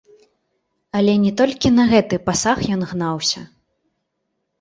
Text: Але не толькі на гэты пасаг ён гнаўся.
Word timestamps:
Але 0.99 1.13
не 1.25 1.31
толькі 1.41 1.71
на 1.73 1.85
гэты 1.91 2.15
пасаг 2.29 2.57
ён 2.77 2.81
гнаўся. 2.95 3.45